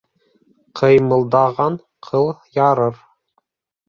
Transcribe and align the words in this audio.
Ҡыймылдаған 0.79 1.77
ҡыл 2.07 2.25
ярыр. 2.61 2.97